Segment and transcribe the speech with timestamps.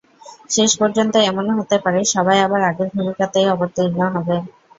[0.49, 4.41] শেষ পর্যন্ত এমনও হতে পারে, সবাই আবার আগের ভূমিকাতেই অবতীর্ণ হবেন।